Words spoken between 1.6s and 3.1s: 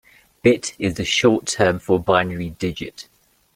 for binary digit.